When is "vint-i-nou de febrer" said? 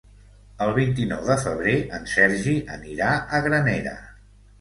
0.77-1.73